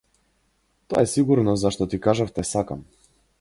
Тоа 0.93 1.03
е 1.07 1.09
сигурно 1.11 1.55
зашто 1.65 1.89
ти 1.93 2.01
кажав 2.07 2.33
те 2.39 2.47
сакам. 2.55 2.83